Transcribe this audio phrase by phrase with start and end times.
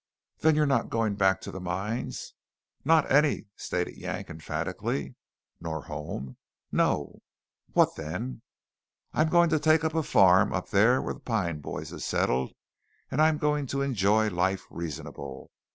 [0.39, 2.33] "Then you're not going back to the mines?"
[2.83, 5.13] "Not any!" stated Yank emphatically.
[5.59, 6.37] "Nor home?"
[6.71, 7.21] "No."
[7.73, 8.41] "What then?"
[9.13, 12.55] "I'm going to take up a farm up thar whar the Pine boys is settled,
[13.11, 15.51] and I'm going to enjoy life reasonable.